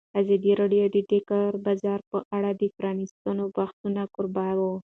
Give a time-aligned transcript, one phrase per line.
[0.19, 4.73] ازادي راډیو د د کار بازار په اړه د پرانیستو بحثونو کوربه وه.